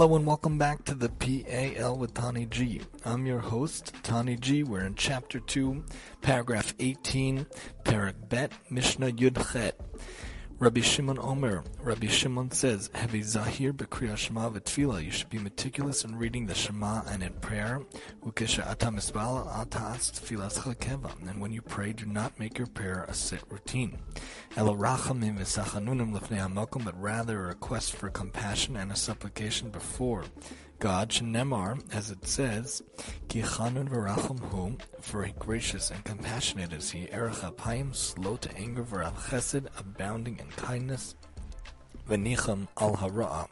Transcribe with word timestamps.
Hello 0.00 0.16
and 0.16 0.24
welcome 0.24 0.56
back 0.56 0.82
to 0.86 0.94
the 0.94 1.10
PAL 1.10 1.98
with 1.98 2.14
Tani 2.14 2.46
G. 2.46 2.80
I'm 3.04 3.26
your 3.26 3.40
host, 3.40 3.92
Tani 4.02 4.36
G. 4.36 4.62
We're 4.62 4.86
in 4.86 4.94
chapter 4.94 5.40
2, 5.40 5.84
paragraph 6.22 6.72
18, 6.80 7.44
Perek 7.84 8.14
Bet, 8.30 8.50
Mishnah 8.70 9.10
Yud 9.10 9.52
Chet. 9.52 9.78
Rabbi 10.60 10.82
Shimon 10.82 11.18
Omer, 11.18 11.64
Rabbi 11.82 12.06
Shimon 12.08 12.50
says, 12.50 12.90
Hevei 12.90 13.24
Zahir 13.24 13.72
Bekriya 13.72 14.14
Shema 14.14 14.50
V'Tfila, 14.50 15.02
you 15.02 15.10
should 15.10 15.30
be 15.30 15.38
meticulous 15.38 16.04
in 16.04 16.16
reading 16.16 16.44
the 16.44 16.54
Shema 16.54 17.00
and 17.08 17.22
in 17.22 17.32
prayer. 17.40 17.80
And 18.22 18.36
when 21.40 21.50
you 21.50 21.62
pray, 21.62 21.94
do 21.94 22.04
not 22.04 22.38
make 22.38 22.58
your 22.58 22.66
prayer 22.66 23.06
a 23.08 23.14
set 23.14 23.42
routine. 23.48 24.00
But 24.54 24.76
rather 27.00 27.42
a 27.42 27.46
request 27.46 27.96
for 27.96 28.10
compassion 28.10 28.76
and 28.76 28.92
a 28.92 28.96
supplication 28.96 29.70
before 29.70 30.24
God, 30.80 31.10
Shenemar, 31.10 31.78
as 31.94 32.10
it 32.10 32.26
says, 32.26 32.82
Ki 33.28 33.42
chanun 33.42 33.90
v'rachum 33.90 34.40
hu, 34.48 34.78
for 35.02 35.24
he 35.24 35.34
gracious 35.38 35.90
and 35.90 36.02
compassionate 36.04 36.72
is 36.72 36.90
he, 36.92 37.06
erech 37.12 37.42
apayim, 37.42 37.94
slow 37.94 38.36
to 38.36 38.56
anger, 38.56 38.82
v'rav 38.82 39.12
chesed, 39.28 39.66
abounding 39.78 40.38
in 40.38 40.46
kindness, 40.52 41.16
v'nicham 42.08 42.66
al 42.78 42.96
hara'ah, 42.96 43.46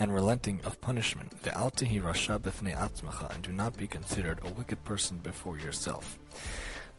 and 0.00 0.12
relenting 0.12 0.60
of 0.64 0.80
punishment, 0.80 1.40
tehi 1.44 2.02
rasha 2.02 2.40
b'fnei 2.40 2.76
atzmacha, 2.76 3.32
and 3.32 3.44
do 3.44 3.52
not 3.52 3.76
be 3.76 3.86
considered 3.86 4.40
a 4.44 4.52
wicked 4.54 4.82
person 4.84 5.18
before 5.18 5.56
yourself. 5.56 6.18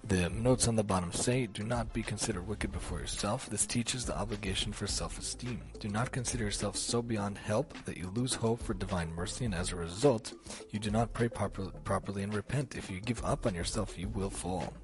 The 0.08 0.30
notes 0.30 0.68
on 0.68 0.76
the 0.76 0.84
bottom 0.84 1.12
say, 1.12 1.48
Do 1.48 1.64
not 1.64 1.92
be 1.92 2.04
considered 2.04 2.48
wicked 2.48 2.72
before 2.72 3.00
yourself. 3.00 3.50
This 3.50 3.66
teaches 3.66 4.06
the 4.06 4.16
obligation 4.16 4.72
for 4.72 4.86
self 4.86 5.18
esteem. 5.18 5.62
Do 5.80 5.88
not 5.88 6.12
consider 6.12 6.44
yourself 6.44 6.78
so 6.78 7.02
beyond 7.02 7.40
help 7.40 7.74
that 7.86 7.98
you 7.98 8.12
lose 8.14 8.36
hope 8.36 8.62
for 8.62 8.76
divine 8.76 9.12
mercy, 9.12 9.46
and 9.46 9.56
as 9.56 9.72
a 9.72 9.78
result, 9.78 10.34
you 10.70 10.78
do 10.78 10.92
not 10.92 11.14
pray 11.14 11.28
proper, 11.28 11.72
properly 11.84 12.22
and 12.22 12.36
repent. 12.36 12.76
If 12.76 12.92
you 12.92 13.00
give 13.00 13.26
up 13.26 13.48
on 13.48 13.56
yourself, 13.56 13.98
you 13.98 14.08
will 14.10 14.30
fall. 14.30 14.76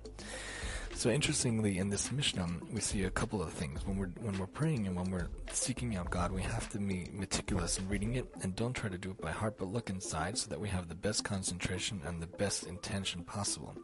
So 1.01 1.09
interestingly, 1.09 1.79
in 1.79 1.89
this 1.89 2.11
Mishnah, 2.11 2.47
we 2.71 2.79
see 2.79 3.05
a 3.05 3.09
couple 3.09 3.41
of 3.41 3.51
things. 3.51 3.83
When 3.87 3.97
we're 3.97 4.13
when 4.21 4.37
we're 4.37 4.45
praying 4.45 4.85
and 4.85 4.95
when 4.95 5.09
we're 5.09 5.29
seeking 5.51 5.95
out 5.95 6.11
God, 6.11 6.31
we 6.31 6.43
have 6.43 6.69
to 6.73 6.77
be 6.77 7.09
meticulous 7.11 7.79
in 7.79 7.89
reading 7.89 8.13
it 8.17 8.27
and 8.43 8.55
don't 8.55 8.73
try 8.73 8.87
to 8.87 8.99
do 8.99 9.09
it 9.09 9.19
by 9.19 9.31
heart, 9.31 9.57
but 9.57 9.73
look 9.73 9.89
inside 9.89 10.37
so 10.37 10.47
that 10.51 10.59
we 10.59 10.69
have 10.69 10.89
the 10.89 10.93
best 10.93 11.23
concentration 11.23 12.01
and 12.05 12.21
the 12.21 12.27
best 12.27 12.67
intention 12.67 13.23
possible. 13.23 13.75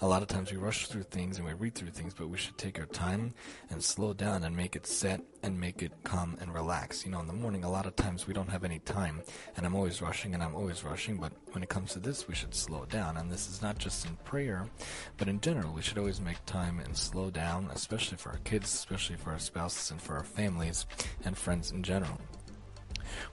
A 0.00 0.08
lot 0.08 0.22
of 0.22 0.28
times 0.28 0.50
we 0.50 0.56
rush 0.56 0.86
through 0.86 1.02
things 1.02 1.36
and 1.36 1.46
we 1.46 1.52
read 1.52 1.74
through 1.74 1.90
things, 1.90 2.14
but 2.14 2.30
we 2.30 2.38
should 2.38 2.56
take 2.56 2.78
our 2.78 2.86
time 2.86 3.34
and 3.68 3.84
slow 3.84 4.14
down 4.14 4.42
and 4.42 4.56
make 4.56 4.74
it 4.74 4.86
set 4.86 5.20
and 5.42 5.60
make 5.60 5.82
it 5.82 5.92
calm 6.04 6.38
and 6.40 6.54
relax. 6.54 7.04
You 7.04 7.12
know, 7.12 7.20
in 7.20 7.26
the 7.26 7.34
morning, 7.34 7.64
a 7.64 7.70
lot 7.70 7.84
of 7.84 7.96
times 7.96 8.26
we 8.26 8.32
don't 8.32 8.48
have 8.48 8.64
any 8.64 8.78
time, 8.78 9.20
and 9.58 9.66
I'm 9.66 9.74
always 9.74 10.00
rushing 10.00 10.32
and 10.32 10.42
I'm 10.42 10.54
always 10.54 10.84
rushing, 10.84 11.18
but 11.18 11.32
when 11.50 11.62
it 11.62 11.68
comes 11.68 11.92
to 11.92 11.98
this, 11.98 12.28
we 12.28 12.34
should 12.34 12.54
slow 12.54 12.86
down. 12.86 13.18
And 13.18 13.30
this 13.30 13.50
is 13.50 13.60
not 13.60 13.76
just 13.76 14.06
in 14.06 14.16
prayer, 14.24 14.70
but 15.18 15.28
in 15.28 15.38
general, 15.38 15.74
we 15.74 15.82
should 15.82 15.98
always 15.98 16.20
make 16.20 16.42
time 16.46 16.61
time 16.62 16.78
and 16.78 16.96
slow 16.96 17.28
down, 17.28 17.68
especially 17.74 18.16
for 18.16 18.30
our 18.30 18.38
kids, 18.44 18.72
especially 18.72 19.16
for 19.16 19.30
our 19.30 19.38
spouses, 19.38 19.90
and 19.90 20.00
for 20.00 20.14
our 20.14 20.22
families 20.22 20.86
and 21.24 21.36
friends 21.36 21.72
in 21.72 21.82
general. 21.82 22.20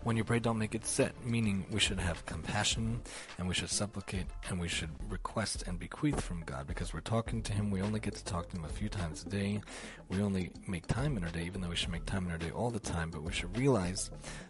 When 0.04 0.18
you 0.18 0.24
pray, 0.24 0.40
don't 0.40 0.58
make 0.58 0.74
it 0.74 0.86
set, 0.86 1.14
meaning 1.24 1.66
we 1.72 1.80
should 1.80 2.00
have 2.00 2.26
compassion 2.26 3.02
and 3.38 3.48
we 3.48 3.54
should 3.54 3.70
supplicate 3.70 4.26
and 4.50 4.60
we 4.60 4.68
should 4.68 4.90
request 5.10 5.64
and 5.68 5.80
bequeath 5.80 6.20
from 6.20 6.42
God 6.42 6.66
because 6.68 6.94
we're 6.94 7.02
talking 7.02 7.42
to 7.44 7.54
Him. 7.54 7.70
We 7.70 7.82
only 7.82 8.00
get 8.00 8.16
to 8.16 8.26
talk 8.26 8.50
to 8.50 8.58
Him 8.58 8.66
a 8.66 8.70
few 8.70 8.90
times 8.90 9.24
a 9.24 9.30
day. 9.30 9.62
We 10.10 10.22
only 10.22 10.52
make 10.68 10.88
time 10.88 11.16
in 11.16 11.24
our 11.24 11.30
day, 11.30 11.44
even 11.44 11.62
though 11.62 11.70
we 11.70 11.76
should 11.76 11.92
make 11.92 12.06
time 12.06 12.26
in 12.26 12.32
our 12.32 12.38
day 12.38 12.52
all 12.52 12.72
the 12.72 12.80
time, 12.80 13.12
but 13.12 13.24
we 13.24 13.32
should 13.32 13.56
realize 13.56 14.10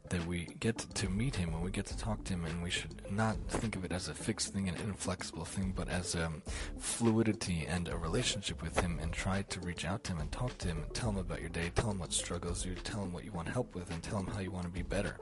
that 0.09 0.25
we 0.25 0.47
get 0.59 0.77
to 0.77 1.09
meet 1.09 1.35
Him 1.35 1.53
and 1.53 1.63
we 1.63 1.71
get 1.71 1.85
to 1.87 1.97
talk 1.97 2.23
to 2.25 2.33
Him, 2.33 2.45
and 2.45 2.63
we 2.63 2.69
should 2.69 3.01
not 3.11 3.37
think 3.47 3.75
of 3.75 3.85
it 3.85 3.91
as 3.91 4.07
a 4.07 4.13
fixed 4.13 4.53
thing, 4.53 4.67
an 4.69 4.75
inflexible 4.75 5.45
thing, 5.45 5.73
but 5.75 5.89
as 5.89 6.15
a 6.15 6.31
fluidity 6.77 7.65
and 7.67 7.87
a 7.87 7.97
relationship 7.97 8.61
with 8.61 8.79
Him, 8.79 8.99
and 9.01 9.11
try 9.11 9.41
to 9.43 9.59
reach 9.61 9.85
out 9.85 10.03
to 10.05 10.13
Him 10.13 10.19
and 10.19 10.31
talk 10.31 10.57
to 10.59 10.67
Him 10.67 10.83
and 10.83 10.93
tell 10.93 11.09
Him 11.09 11.17
about 11.17 11.41
your 11.41 11.49
day, 11.49 11.71
tell 11.75 11.91
Him 11.91 11.99
what 11.99 12.13
struggles 12.13 12.65
you, 12.65 12.75
tell 12.75 13.03
Him 13.03 13.13
what 13.13 13.25
you 13.25 13.31
want 13.31 13.49
help 13.49 13.75
with, 13.75 13.91
and 13.91 14.01
tell 14.01 14.19
Him 14.19 14.27
how 14.27 14.39
you 14.39 14.51
want 14.51 14.65
to 14.65 14.71
be 14.71 14.81
better. 14.81 15.17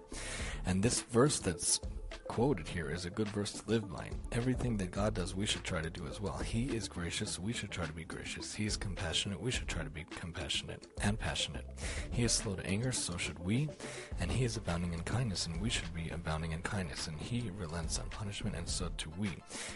And 0.65 0.81
this 0.83 1.01
verse 1.01 1.39
that's 1.39 1.79
quoted 2.27 2.67
here 2.67 2.89
is 2.89 3.05
a 3.05 3.09
good 3.09 3.27
verse 3.29 3.53
to 3.53 3.69
live 3.69 3.89
by. 3.91 4.09
Everything 4.31 4.77
that 4.77 4.91
God 4.91 5.13
does, 5.13 5.33
we 5.33 5.45
should 5.45 5.63
try 5.63 5.81
to 5.81 5.89
do 5.89 6.05
as 6.07 6.21
well. 6.21 6.37
He 6.37 6.65
is 6.65 6.87
gracious, 6.87 7.39
we 7.39 7.53
should 7.53 7.71
try 7.71 7.85
to 7.85 7.93
be 7.93 8.03
gracious. 8.03 8.53
He 8.53 8.65
is 8.65 8.77
compassionate, 8.77 9.41
we 9.41 9.51
should 9.51 9.67
try 9.67 9.83
to 9.83 9.89
be 9.89 10.05
compassionate 10.09 10.87
and 11.01 11.19
passionate. 11.19 11.65
He 12.11 12.23
is 12.23 12.31
slow 12.31 12.55
to 12.55 12.65
anger, 12.65 12.91
so 12.91 13.17
should 13.17 13.39
we. 13.39 13.69
And 14.19 14.31
He 14.31 14.45
is 14.45 14.57
abounding 14.57 14.93
in 14.93 15.01
kindness, 15.01 15.47
and 15.47 15.61
we 15.61 15.69
should 15.69 15.93
be 15.93 16.09
abounding 16.09 16.51
in 16.51 16.61
kindness. 16.61 17.07
And 17.07 17.17
He 17.17 17.49
relents 17.57 17.99
on 17.99 18.09
punishment, 18.09 18.55
and 18.55 18.67
so 18.67 18.89
do 18.97 19.11
we. 19.17 19.29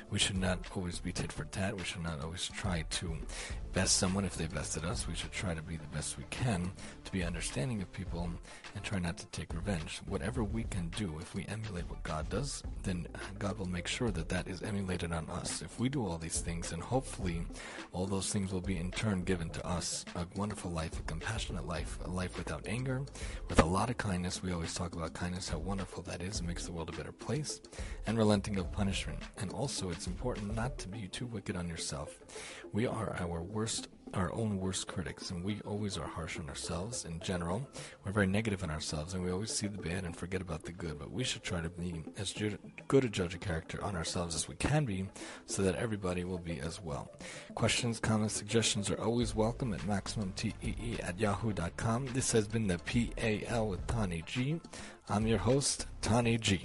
We 0.09 0.19
should 0.19 0.38
not 0.38 0.59
always 0.75 1.00
be 1.00 1.12
tit 1.12 1.31
for 1.31 1.45
tat. 1.45 1.78
We 1.78 1.83
should 1.83 2.03
not 2.03 2.23
always 2.23 2.47
try 2.47 2.83
to 2.89 3.18
best 3.73 3.97
someone 3.97 4.25
if 4.25 4.35
they 4.35 4.47
bested 4.47 4.85
us. 4.85 5.07
We 5.07 5.16
should 5.16 5.31
try 5.31 5.53
to 5.53 5.62
be 5.62 5.78
the 5.78 5.88
best 5.88 6.18
we 6.18 6.25
can 6.29 6.72
to 7.06 7.12
be 7.12 7.23
understanding 7.23 7.81
of 7.81 7.91
people 7.94 8.29
and 8.75 8.83
try 8.83 9.00
not 9.00 9.18
to 9.18 9.25
take 9.28 9.53
revenge. 9.53 10.01
Whatever 10.06 10.44
we 10.44 10.63
can 10.63 10.89
do, 10.89 11.18
if 11.19 11.33
we 11.33 11.45
emulate 11.47 11.89
what 11.89 12.03
God 12.03 12.29
does, 12.41 12.63
then 12.84 13.07
God 13.38 13.59
will 13.59 13.68
make 13.68 13.88
sure 13.88 14.09
that 14.12 14.29
that 14.29 14.47
is 14.47 14.63
emulated 14.63 15.12
on 15.12 15.29
us. 15.29 15.62
If 15.62 15.79
we 15.79 15.90
do 15.90 16.06
all 16.06 16.18
these 16.18 16.40
things, 16.40 16.72
and 16.72 16.81
hopefully 16.81 17.46
all 17.94 18.07
those 18.07 18.31
things 18.34 18.52
will 18.52 18.62
be 18.62 18.78
in 18.78 18.90
turn 18.91 19.22
given 19.24 19.50
to 19.52 19.68
us 19.68 20.06
a 20.16 20.25
wonderful 20.35 20.72
life, 20.72 21.00
a 21.00 21.03
compassionate 21.03 21.68
life, 21.68 22.00
a 22.03 22.09
life 22.09 22.38
without 22.38 22.66
anger, 22.68 23.06
with 23.47 23.62
a 23.62 23.66
lot 23.66 23.91
of 23.91 23.97
kindness. 23.97 24.41
We 24.41 24.53
always 24.53 24.74
talk 24.74 24.96
about 24.96 25.13
kindness, 25.13 25.50
how 25.50 25.59
wonderful 25.59 26.01
that 26.03 26.24
is. 26.24 26.40
It 26.40 26.46
makes 26.46 26.66
the 26.66 26.72
world 26.72 26.90
a 26.90 26.97
better 26.97 27.12
place, 27.12 27.62
and 28.07 28.18
relenting 28.18 28.57
of 28.57 28.72
punishment. 28.72 29.19
And 29.38 29.51
also, 29.51 29.91
it's 29.91 30.07
important 30.07 30.56
not 30.56 30.80
to 30.80 30.88
be 30.88 31.07
too 31.07 31.28
wicked 31.28 31.56
on 31.56 31.69
yourself. 31.69 32.19
We 32.74 32.88
are 32.88 33.16
our 33.19 33.41
worst 33.41 33.88
our 34.13 34.33
own 34.33 34.59
worst 34.59 34.88
critics, 34.88 35.31
and 35.31 35.44
we 35.44 35.61
always 35.66 35.97
are 35.97 36.07
harsh 36.07 36.39
on 36.39 36.49
ourselves 36.49 37.05
in 37.05 37.19
general. 37.19 37.67
We're 38.03 38.11
very 38.11 38.27
negative 38.27 38.63
on 38.63 38.69
ourselves, 38.69 39.13
and 39.13 39.23
we 39.23 39.31
always 39.31 39.51
see 39.51 39.67
the 39.67 39.77
bad 39.77 40.03
and 40.03 40.16
forget 40.16 40.41
about 40.41 40.63
the 40.63 40.72
good. 40.72 40.99
But 40.99 41.11
we 41.11 41.23
should 41.23 41.44
try 41.44 41.61
to 41.61 41.69
be 41.69 42.03
as 42.17 42.31
ju- 42.31 42.57
good 42.88 43.05
a 43.05 43.09
judge 43.09 43.33
of 43.33 43.39
character 43.39 43.83
on 43.83 43.95
ourselves 43.95 44.35
as 44.35 44.47
we 44.47 44.55
can 44.55 44.85
be, 44.85 45.07
so 45.45 45.61
that 45.63 45.75
everybody 45.75 46.23
will 46.23 46.39
be 46.39 46.59
as 46.59 46.81
well. 46.81 47.11
Questions, 47.55 48.00
comments, 48.00 48.33
suggestions 48.35 48.89
are 48.89 49.01
always 49.01 49.35
welcome 49.35 49.73
at 49.73 49.81
maximumtee 49.81 51.00
at 51.03 51.19
yahoo.com. 51.19 52.07
This 52.07 52.31
has 52.31 52.47
been 52.47 52.67
the 52.67 52.79
PAL 52.79 53.67
with 53.67 53.85
Tani 53.88 54.23
G. 54.25 54.59
I'm 55.09 55.27
your 55.27 55.39
host, 55.39 55.88
Tani 56.01 56.38
G. 56.38 56.61